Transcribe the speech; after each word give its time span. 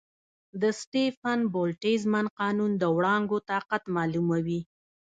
د 0.61 0.63
سټیفن-بولټزمن 0.79 2.25
قانون 2.39 2.71
د 2.77 2.83
وړانګو 2.95 3.37
طاقت 3.49 3.83
معلوموي. 3.95 4.61